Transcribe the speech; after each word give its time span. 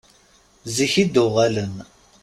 Zik 0.75 0.93
i 1.03 1.05
d-uɣalen. 1.13 1.75